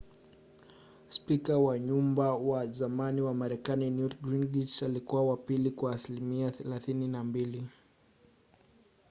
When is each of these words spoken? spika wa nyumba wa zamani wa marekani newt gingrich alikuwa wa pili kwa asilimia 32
spika 1.09 1.57
wa 1.57 1.79
nyumba 1.79 2.33
wa 2.35 2.67
zamani 2.67 3.21
wa 3.21 3.33
marekani 3.33 3.89
newt 3.89 4.21
gingrich 4.21 4.83
alikuwa 4.83 5.23
wa 5.27 5.37
pili 5.37 5.71
kwa 5.71 5.93
asilimia 5.95 6.49
32 6.49 7.61